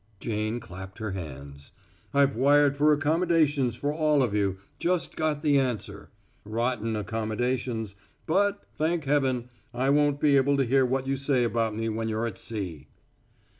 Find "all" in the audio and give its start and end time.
3.93-4.23